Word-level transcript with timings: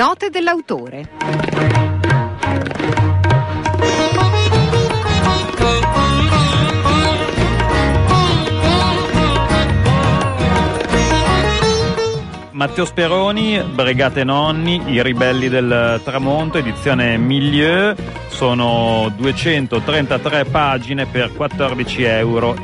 Note 0.00 0.30
dell'autore. 0.30 1.10
Matteo 12.52 12.86
Speroni, 12.86 13.62
Brigate 13.62 14.24
Nonni, 14.24 14.80
I 14.86 15.02
ribelli 15.02 15.50
del 15.50 16.00
tramonto, 16.02 16.56
edizione 16.56 17.18
Milieu, 17.18 17.94
sono 18.28 19.12
233 19.14 20.46
pagine 20.46 21.04
per 21.04 21.30
14,90 21.30 22.00
euro. 22.06 22.56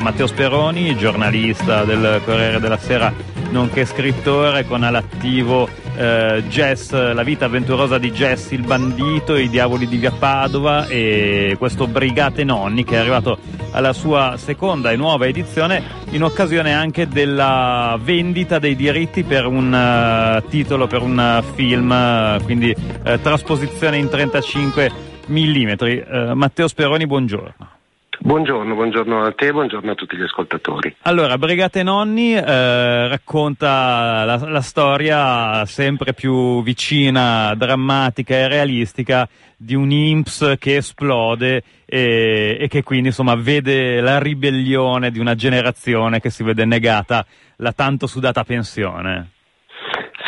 Matteo 0.00 0.26
Speroni, 0.26 0.96
giornalista 0.96 1.84
del 1.84 2.22
Corriere 2.24 2.60
della 2.60 2.78
Sera, 2.78 3.12
nonché 3.50 3.84
scrittore 3.84 4.64
con 4.64 4.84
all'attivo 4.84 5.84
eh, 5.96 6.44
Jess, 6.48 6.92
La 6.92 7.22
vita 7.22 7.46
avventurosa 7.46 7.98
di 7.98 8.10
Jess 8.10 8.50
il 8.50 8.62
bandito, 8.62 9.36
I 9.36 9.48
diavoli 9.48 9.86
di 9.86 9.96
via 9.96 10.12
Padova 10.12 10.86
e 10.86 11.56
questo 11.58 11.86
Brigate 11.86 12.44
Nonni 12.44 12.84
che 12.84 12.94
è 12.94 12.98
arrivato 12.98 13.38
alla 13.72 13.92
sua 13.92 14.34
seconda 14.36 14.90
e 14.90 14.96
nuova 14.96 15.26
edizione 15.26 15.82
in 16.10 16.22
occasione 16.22 16.72
anche 16.72 17.08
della 17.08 17.98
vendita 18.00 18.58
dei 18.58 18.76
diritti 18.76 19.24
per 19.24 19.46
un 19.46 19.72
uh, 19.72 20.48
titolo, 20.48 20.86
per 20.86 21.02
un 21.02 21.40
uh, 21.42 21.54
film, 21.54 21.90
uh, 21.90 22.42
quindi 22.42 22.74
trasposizione 23.22 23.96
in 23.96 24.08
35 24.08 24.90
mm. 25.30 26.32
Matteo 26.34 26.68
Speroni, 26.68 27.06
buongiorno. 27.06 27.75
Buongiorno, 28.18 28.74
buongiorno 28.74 29.22
a 29.22 29.32
te, 29.32 29.52
buongiorno 29.52 29.90
a 29.90 29.94
tutti 29.94 30.16
gli 30.16 30.22
ascoltatori. 30.22 30.96
Allora, 31.02 31.36
Brigate 31.36 31.82
Nonni 31.82 32.34
eh, 32.34 33.08
racconta 33.08 34.24
la, 34.24 34.36
la, 34.48 34.60
storia 34.62 35.64
sempre 35.66 36.14
più 36.14 36.62
vicina, 36.62 37.54
drammatica 37.54 38.34
e 38.34 38.48
realistica 38.48 39.28
di 39.56 39.74
un 39.74 39.90
IMPS 39.90 40.54
che 40.58 40.76
esplode 40.76 41.62
e, 41.84 42.56
e 42.58 42.68
che 42.68 42.82
quindi 42.82 43.08
insomma 43.08 43.34
vede 43.34 44.00
la 44.00 44.18
ribellione 44.18 45.10
di 45.10 45.18
una 45.18 45.34
generazione 45.34 46.20
che 46.20 46.30
si 46.30 46.42
vede 46.42 46.64
negata 46.64 47.24
la 47.56 47.72
tanto 47.72 48.06
sudata 48.06 48.44
pensione. 48.44 49.30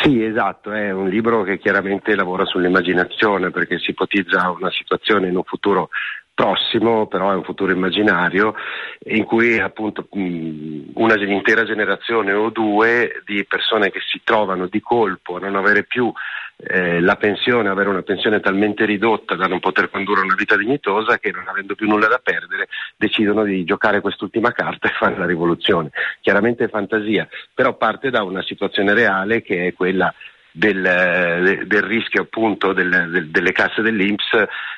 Sì, 0.01 0.23
esatto, 0.23 0.71
è 0.71 0.91
un 0.91 1.09
libro 1.09 1.43
che 1.43 1.57
chiaramente 1.57 2.15
lavora 2.15 2.45
sull'immaginazione 2.45 3.51
perché 3.51 3.77
si 3.79 3.91
ipotizza 3.91 4.49
una 4.49 4.71
situazione 4.71 5.27
in 5.27 5.35
un 5.35 5.43
futuro 5.43 5.89
prossimo, 6.39 7.05
però 7.07 7.31
è 7.31 7.35
un 7.35 7.43
futuro 7.43 7.73
immaginario, 7.73 8.55
in 9.07 9.25
cui 9.25 9.59
appunto 9.59 10.07
una 10.09 11.15
intera 11.15 11.65
generazione 11.65 12.31
o 12.31 12.49
due 12.49 13.21
di 13.25 13.43
persone 13.43 13.91
che 13.91 13.99
si 14.09 14.21
trovano 14.23 14.67
di 14.67 14.79
colpo 14.79 15.35
a 15.35 15.39
non 15.39 15.57
avere 15.57 15.83
più 15.83 16.09
eh, 16.55 17.01
la 17.01 17.17
pensione, 17.17 17.67
avere 17.67 17.89
una 17.89 18.03
pensione 18.03 18.39
talmente 18.39 18.85
ridotta 18.85 19.35
da 19.35 19.47
non 19.47 19.59
poter 19.59 19.89
condurre 19.89 20.21
una 20.21 20.35
vita 20.35 20.55
dignitosa 20.55 21.17
che 21.17 21.31
non 21.31 21.45
avendo 21.45 21.75
più 21.75 21.89
nulla 21.89 22.07
da 22.07 22.21
perdere 22.23 22.69
decidono 22.95 23.43
di 23.43 23.65
giocare 23.65 23.99
quest'ultima 23.99 24.53
carta 24.53 24.87
e 24.87 24.93
fare 24.97 25.17
la 25.17 25.25
rivoluzione. 25.25 25.89
Chiaramente 26.21 26.63
è 26.63 26.69
fantasia, 26.69 27.27
però 27.53 27.75
parte 27.75 28.09
da 28.11 28.23
una 28.23 28.43
situazione 28.43 28.93
reale 28.93 29.41
che 29.41 29.67
è 29.67 29.73
quella 29.73 30.13
del, 30.59 31.63
del, 31.65 31.81
rischio 31.81 32.23
appunto 32.23 32.73
del, 32.73 33.07
del, 33.09 33.29
delle 33.29 33.51
casse 33.53 33.81
dell'Inps 33.81 34.27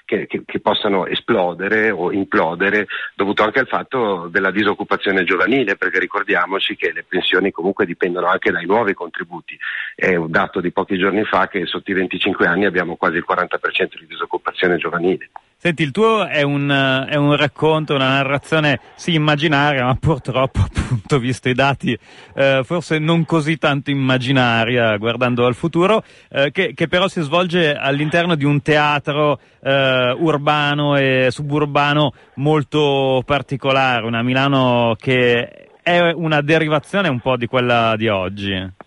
che, 0.05 0.27
che, 0.27 0.43
che, 0.45 0.59
possano 0.59 1.07
esplodere 1.07 1.89
o 1.89 2.11
implodere 2.11 2.85
dovuto 3.15 3.43
anche 3.43 3.59
al 3.59 3.67
fatto 3.67 4.27
della 4.31 4.51
disoccupazione 4.51 5.23
giovanile 5.23 5.77
perché 5.77 5.99
ricordiamoci 5.99 6.75
che 6.75 6.91
le 6.93 7.03
pensioni 7.07 7.51
comunque 7.51 7.87
dipendono 7.87 8.27
anche 8.27 8.51
dai 8.51 8.65
nuovi 8.65 8.93
contributi. 8.93 9.57
È 9.95 10.15
un 10.15 10.29
dato 10.29 10.61
di 10.61 10.71
pochi 10.71 10.97
giorni 10.97 11.23
fa 11.23 11.47
che 11.47 11.65
sotto 11.65 11.89
i 11.89 11.95
25 11.95 12.45
anni 12.45 12.65
abbiamo 12.65 12.95
quasi 12.95 13.17
il 13.17 13.25
40% 13.27 13.99
di 13.99 14.05
disoccupazione 14.05 14.77
giovanile 14.77 15.29
Senti, 15.63 15.83
il 15.83 15.91
tuo 15.91 16.25
è 16.25 16.41
un, 16.41 16.71
è 17.07 17.15
un, 17.17 17.35
racconto, 17.35 17.93
una 17.93 18.07
narrazione, 18.07 18.79
sì, 18.95 19.13
immaginaria, 19.13 19.85
ma 19.85 19.93
purtroppo, 19.93 20.57
appunto, 20.65 21.19
visto 21.19 21.49
i 21.49 21.53
dati, 21.53 21.95
eh, 22.33 22.61
forse 22.63 22.97
non 22.97 23.25
così 23.25 23.59
tanto 23.59 23.91
immaginaria, 23.91 24.97
guardando 24.97 25.45
al 25.45 25.53
futuro, 25.53 26.03
eh, 26.31 26.49
che, 26.49 26.73
che, 26.73 26.87
però 26.87 27.07
si 27.07 27.21
svolge 27.21 27.75
all'interno 27.75 28.33
di 28.33 28.43
un 28.43 28.63
teatro 28.63 29.39
eh, 29.61 30.15
urbano 30.17 30.95
e 30.95 31.27
suburbano 31.29 32.11
molto 32.37 33.21
particolare, 33.23 34.07
una 34.07 34.23
Milano 34.23 34.95
che 34.97 35.69
è 35.83 36.11
una 36.11 36.41
derivazione 36.41 37.07
un 37.07 37.19
po' 37.19 37.37
di 37.37 37.45
quella 37.45 37.95
di 37.97 38.07
oggi. 38.07 38.80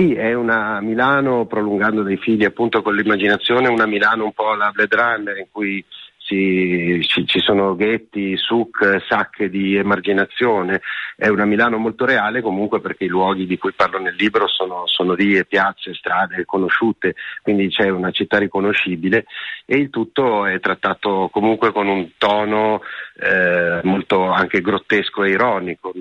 Sì, 0.00 0.14
è 0.14 0.32
una 0.32 0.80
Milano, 0.80 1.44
prolungando 1.44 2.02
dei 2.02 2.16
fili 2.16 2.46
appunto 2.46 2.80
con 2.80 2.94
l'immaginazione, 2.94 3.68
una 3.68 3.84
Milano 3.84 4.24
un 4.24 4.32
po' 4.32 4.52
alla 4.52 4.70
Blade 4.70 4.96
Runner 4.96 5.36
in 5.36 5.48
cui 5.52 5.84
ci, 6.16 7.02
ci, 7.26 7.38
sono 7.40 7.76
ghetti, 7.76 8.34
suc, 8.38 9.04
sacche 9.06 9.50
di 9.50 9.76
emarginazione, 9.76 10.80
è 11.16 11.28
una 11.28 11.44
Milano 11.44 11.76
molto 11.76 12.06
reale 12.06 12.40
comunque 12.40 12.80
perché 12.80 13.04
i 13.04 13.08
luoghi 13.08 13.44
di 13.44 13.58
cui 13.58 13.72
parlo 13.72 13.98
nel 13.98 14.14
libro 14.14 14.48
sono, 14.48 14.84
sono 14.86 15.12
vie, 15.12 15.44
piazze, 15.44 15.92
strade 15.92 16.46
conosciute, 16.46 17.14
quindi 17.42 17.68
c'è 17.68 17.90
una 17.90 18.10
città 18.10 18.38
riconoscibile 18.38 19.26
e 19.66 19.76
il 19.76 19.90
tutto 19.90 20.46
è 20.46 20.58
trattato 20.60 21.28
comunque 21.30 21.72
con 21.72 21.88
un 21.88 22.12
tono 22.16 22.80
eh, 23.20 23.80
molto 23.82 24.30
anche 24.30 24.62
grottesco 24.62 25.24
e 25.24 25.30
ironico 25.32 25.92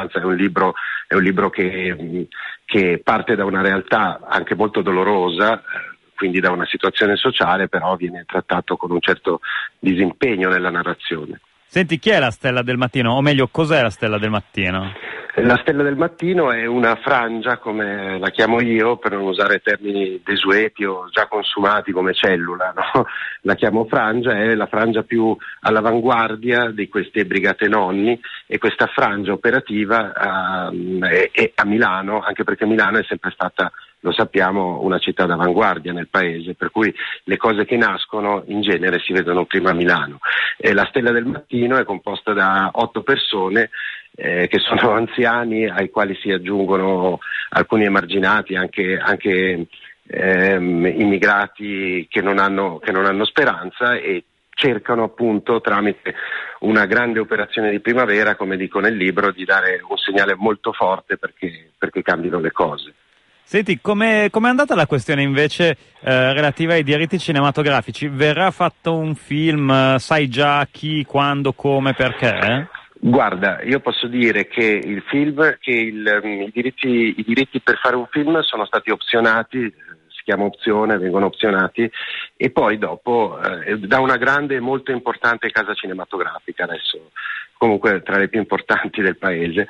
sostanza 0.00 0.20
è 0.20 0.24
un 0.24 0.36
libro, 0.36 0.74
è 1.06 1.14
un 1.14 1.22
libro 1.22 1.50
che, 1.50 2.26
che, 2.64 3.00
parte 3.02 3.34
da 3.34 3.44
una 3.44 3.60
realtà 3.60 4.20
anche 4.26 4.54
molto 4.54 4.80
dolorosa, 4.80 5.58
eh, 5.58 5.62
quindi 6.14 6.40
da 6.40 6.50
una 6.50 6.66
situazione 6.66 7.16
sociale, 7.16 7.68
però 7.68 7.96
viene 7.96 8.24
trattato 8.26 8.76
con 8.76 8.90
un 8.90 9.00
certo 9.00 9.40
disimpegno 9.78 10.48
nella 10.48 10.70
narrazione. 10.70 11.40
Senti, 11.66 11.98
chi 11.98 12.10
è 12.10 12.18
la 12.18 12.30
stella 12.30 12.62
del 12.62 12.76
mattino? 12.76 13.12
O 13.12 13.20
meglio, 13.20 13.48
cos'è 13.48 13.80
la 13.80 13.90
stella 13.90 14.18
del 14.18 14.30
mattino? 14.30 14.92
La 15.36 15.58
stella 15.62 15.84
del 15.84 15.96
mattino 15.96 16.50
è 16.50 16.66
una 16.66 16.96
frangia, 16.96 17.58
come 17.58 18.18
la 18.18 18.30
chiamo 18.30 18.60
io, 18.60 18.96
per 18.96 19.12
non 19.12 19.22
usare 19.22 19.60
termini 19.60 20.20
desueti 20.24 20.84
o 20.84 21.08
già 21.08 21.28
consumati 21.28 21.92
come 21.92 22.12
cellula, 22.12 22.72
no? 22.74 23.06
la 23.42 23.54
chiamo 23.54 23.84
frangia, 23.84 24.32
è 24.32 24.54
la 24.56 24.66
frangia 24.66 25.04
più 25.04 25.36
all'avanguardia 25.60 26.70
di 26.70 26.88
queste 26.88 27.26
brigate 27.26 27.68
nonni 27.68 28.20
e 28.46 28.58
questa 28.58 28.86
frangia 28.86 29.32
operativa 29.32 30.68
uh, 30.70 30.98
è, 31.04 31.30
è 31.30 31.52
a 31.54 31.64
Milano, 31.64 32.20
anche 32.20 32.42
perché 32.42 32.66
Milano 32.66 32.98
è 32.98 33.04
sempre 33.04 33.30
stata 33.30 33.70
lo 34.00 34.12
sappiamo, 34.12 34.80
una 34.82 34.98
città 34.98 35.26
d'avanguardia 35.26 35.92
nel 35.92 36.08
paese, 36.08 36.54
per 36.54 36.70
cui 36.70 36.92
le 37.24 37.36
cose 37.36 37.64
che 37.66 37.76
nascono 37.76 38.44
in 38.46 38.62
genere 38.62 38.98
si 38.98 39.12
vedono 39.12 39.44
prima 39.44 39.70
a 39.70 39.74
Milano. 39.74 40.20
E 40.56 40.72
la 40.72 40.86
Stella 40.86 41.12
del 41.12 41.26
Mattino 41.26 41.76
è 41.76 41.84
composta 41.84 42.32
da 42.32 42.70
otto 42.72 43.02
persone 43.02 43.68
eh, 44.14 44.48
che 44.48 44.58
sono 44.58 44.90
anziani 44.94 45.68
ai 45.68 45.90
quali 45.90 46.16
si 46.20 46.30
aggiungono 46.30 47.18
alcuni 47.50 47.84
emarginati, 47.84 48.54
anche, 48.56 48.98
anche 48.98 49.66
ehm, 50.06 50.86
immigrati 50.86 52.06
che 52.08 52.20
non, 52.20 52.38
hanno, 52.38 52.78
che 52.78 52.92
non 52.92 53.06
hanno 53.06 53.24
speranza 53.24 53.94
e 53.94 54.24
cercano 54.60 55.04
appunto 55.04 55.60
tramite 55.60 56.14
una 56.60 56.84
grande 56.84 57.18
operazione 57.18 57.70
di 57.70 57.80
primavera, 57.80 58.36
come 58.36 58.56
dico 58.56 58.78
nel 58.78 58.94
libro, 58.94 59.32
di 59.32 59.44
dare 59.44 59.80
un 59.88 59.96
segnale 59.96 60.34
molto 60.34 60.72
forte 60.72 61.16
perché, 61.16 61.70
perché 61.78 62.02
cambino 62.02 62.38
le 62.38 62.52
cose. 62.52 62.94
Senti, 63.42 63.80
come 63.80 64.26
è 64.26 64.30
andata 64.42 64.76
la 64.76 64.86
questione 64.86 65.22
invece 65.22 65.76
eh, 66.02 66.32
relativa 66.34 66.74
ai 66.74 66.84
diritti 66.84 67.18
cinematografici? 67.18 68.06
Verrà 68.06 68.50
fatto 68.52 68.94
un 68.94 69.16
film? 69.16 69.96
Sai 69.96 70.28
già 70.28 70.68
chi, 70.70 71.04
quando, 71.04 71.52
come, 71.52 71.92
perché? 71.94 72.68
Guarda, 73.02 73.62
io 73.62 73.80
posso 73.80 74.06
dire 74.08 74.46
che 74.46 74.62
il 74.62 75.02
film, 75.08 75.56
che 75.58 75.70
il, 75.70 76.20
um, 76.22 76.42
i, 76.42 76.50
diritti, 76.52 77.14
i, 77.16 77.24
diritti, 77.24 77.58
per 77.60 77.78
fare 77.78 77.96
un 77.96 78.06
film 78.10 78.38
sono 78.40 78.66
stati 78.66 78.90
opzionati, 78.90 79.72
si 80.08 80.22
chiama 80.22 80.44
opzione, 80.44 80.98
vengono 80.98 81.24
opzionati 81.24 81.90
e 82.36 82.50
poi 82.50 82.76
dopo 82.76 83.40
eh, 83.40 83.78
da 83.78 84.00
una 84.00 84.18
grande 84.18 84.56
e 84.56 84.60
molto 84.60 84.90
importante 84.92 85.50
casa 85.50 85.72
cinematografica 85.72 86.64
adesso 86.64 87.10
comunque 87.60 88.02
tra 88.02 88.16
le 88.16 88.28
più 88.28 88.38
importanti 88.38 89.02
del 89.02 89.18
paese 89.18 89.68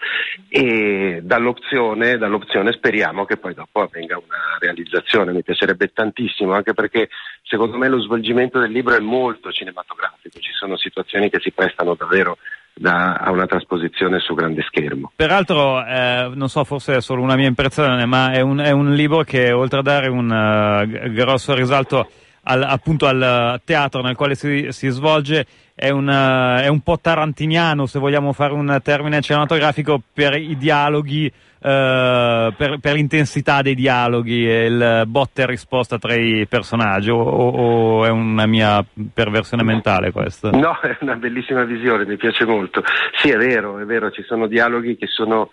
e 0.49 1.21
dall'opzione, 1.25 2.19
dall'opzione, 2.19 2.71
speriamo 2.71 3.25
che 3.25 3.37
poi 3.37 3.53
dopo 3.53 3.81
avvenga 3.81 4.17
una 4.17 4.59
realizzazione, 4.61 5.33
mi 5.33 5.43
piacerebbe 5.43 5.93
tantissimo 5.93 6.53
anche 6.53 6.73
perché 6.73 7.09
secondo 7.43 7.77
me 7.77 7.89
lo 7.89 8.01
svolgimento 8.01 8.61
del 8.61 8.71
libro 8.71 8.95
è 8.95 9.01
molto 9.01 9.51
cinematografico, 9.51 10.39
ci 10.39 10.53
sono 10.53 10.77
situazioni 10.77 11.31
che 11.31 11.41
si 11.41 11.51
prestano 11.51 11.95
davvero 11.95 12.39
da, 12.75 13.15
a 13.15 13.31
una 13.31 13.47
trasposizione 13.47 14.21
su 14.21 14.35
grande 14.35 14.63
schermo. 14.63 15.13
Peraltro, 15.15 15.85
eh, 15.85 16.31
non 16.35 16.49
so, 16.49 16.65
forse 16.65 16.97
è 16.97 17.01
solo 17.01 17.23
una 17.23 17.37
mia 17.37 17.49
impressione, 17.49 18.05
ma 18.07 18.33
è 18.33 18.41
un, 18.41 18.59
è 18.59 18.71
un 18.71 18.93
libro 18.95 19.23
che 19.23 19.53
oltre 19.53 19.81
a 19.81 19.83
dare 19.83 20.09
un 20.09 20.31
uh, 20.31 21.13
grosso 21.13 21.55
risalto 21.55 22.09
al, 22.45 22.63
appunto 22.63 23.07
al 23.07 23.61
teatro 23.65 24.03
nel 24.03 24.17
quale 24.17 24.35
si, 24.35 24.69
si 24.71 24.89
svolge, 24.89 25.47
è 25.81 25.89
un, 25.89 26.09
è 26.09 26.69
un 26.69 26.81
po' 26.81 26.99
tarantiniano, 27.01 27.87
se 27.87 27.99
vogliamo 27.99 28.35
fare 28.35 28.53
un 28.53 28.79
termine 28.83 29.23
cinematografico, 29.23 30.03
per 30.13 30.35
i 30.35 30.57
dialoghi 30.59 31.33
Uh, 31.61 32.55
per, 32.57 32.79
per, 32.81 32.95
l'intensità 32.95 33.61
dei 33.61 33.75
dialoghi 33.75 34.49
e 34.49 34.65
il 34.65 35.03
botta 35.07 35.43
e 35.43 35.47
risposta 35.47 35.99
tra 35.99 36.15
i 36.15 36.47
personaggi 36.49 37.11
o, 37.11 37.19
o, 37.19 38.07
è 38.07 38.09
una 38.09 38.47
mia 38.47 38.83
perversione 39.13 39.63
mentale 39.63 40.11
questo? 40.11 40.51
No, 40.53 40.81
è 40.81 40.97
una 41.01 41.17
bellissima 41.17 41.65
visione, 41.65 42.07
mi 42.07 42.17
piace 42.17 42.47
molto. 42.47 42.83
Sì, 43.17 43.29
è 43.29 43.37
vero, 43.37 43.79
è 43.79 43.85
vero, 43.85 44.11
ci 44.11 44.23
sono 44.23 44.47
dialoghi 44.47 44.97
che 44.97 45.07
sono 45.07 45.51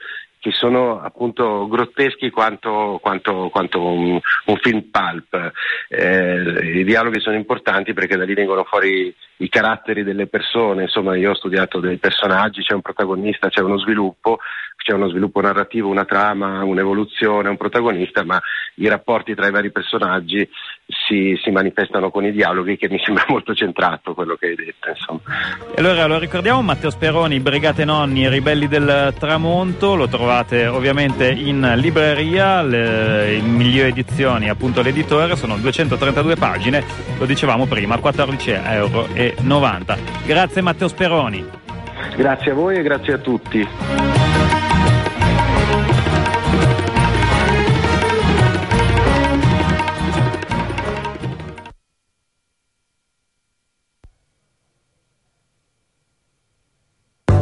che 0.48 0.52
sono 0.54 1.02
appunto 1.02 1.68
grotteschi 1.68 2.30
quanto, 2.30 3.00
quanto, 3.02 3.50
quanto 3.50 3.82
un, 3.82 4.20
un, 4.46 4.58
film 4.62 4.84
pulp. 4.90 5.52
Eh, 5.90 6.80
I 6.80 6.84
dialoghi 6.86 7.20
sono 7.20 7.36
importanti 7.36 7.94
perché 7.94 8.16
da 8.16 8.24
lì 8.24 8.34
vengono 8.34 8.64
fuori 8.64 9.14
i 9.40 9.50
caratteri 9.50 10.04
delle 10.04 10.28
persone, 10.28 10.84
insomma 10.84 11.18
io 11.18 11.32
ho 11.32 11.36
studiato 11.36 11.80
dei 11.80 11.98
personaggi, 11.98 12.64
c'è 12.64 12.74
un 12.74 12.82
protagonista, 12.82 13.50
c'è 13.50 13.62
uno 13.62 13.78
sviluppo, 13.78 14.40
c'è 14.78 14.94
uno 14.94 15.10
sviluppo 15.10 15.42
narrativo, 15.42 15.90
una 15.90 16.06
trama, 16.06 16.64
un'evoluzione, 16.64 17.50
un 17.50 17.58
protagonista, 17.58 18.24
ma 18.24 18.42
i 18.76 18.88
rapporti 18.88 19.36
tra 19.36 19.48
i 19.48 19.52
vari 19.52 19.72
personaggi 19.72 20.48
si, 20.86 21.38
si 21.44 21.52
manifestano 21.52 22.10
con 22.10 22.24
i 22.24 22.32
dialoghi 22.32 22.78
che 22.78 22.88
mi 22.88 22.98
sembra 23.04 23.26
molto 23.28 23.54
centrato 23.54 24.14
quello 24.14 24.36
che 24.36 24.48
hai 24.48 24.56
detto. 24.56 24.90
Insomma. 24.90 25.20
Allora 25.76 26.06
lo 26.06 26.18
ricordiamo, 26.18 26.62
Matteo 26.62 26.90
Speroni, 26.90 27.40
Brigate 27.40 27.84
Nonni, 27.84 28.30
Ribelli 28.30 28.68
del 28.68 29.14
Tramonto, 29.20 29.96
lo 29.96 30.08
trovate 30.38 30.68
ovviamente 30.68 31.31
in 31.31 31.74
libreria, 31.78 32.62
le, 32.62 33.36
in 33.36 33.56
migliori 33.56 33.89
edizioni, 33.89 34.50
appunto 34.50 34.81
l'editore, 34.81 35.36
sono 35.36 35.57
232 35.57 36.36
pagine, 36.36 36.84
lo 37.18 37.25
dicevamo 37.25 37.66
prima, 37.66 37.95
14,90 37.95 38.72
euro. 38.74 39.07
Grazie 40.25 40.62
Matteo 40.62 40.88
Speroni. 40.88 41.45
Grazie 42.16 42.51
a 42.51 42.54
voi 42.54 42.78
e 42.78 42.81
grazie 42.84 43.13
a 43.13 43.18
tutti. 43.18 44.17